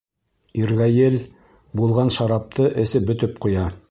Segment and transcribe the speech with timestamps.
[0.61, 1.17] Иргәйел
[1.81, 3.71] булған шарапты эсеп бөтөп ҡуя.